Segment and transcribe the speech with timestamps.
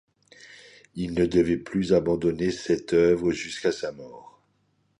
[0.95, 4.41] Il ne devait plus abandonner cette œuvre jusqu'à sa mort.